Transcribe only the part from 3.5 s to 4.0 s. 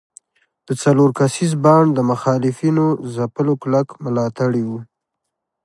کلک